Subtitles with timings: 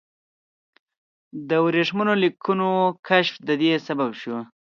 [1.49, 2.67] د ورېښمینو لیکونو
[3.07, 4.37] کشف د دې سبب شو.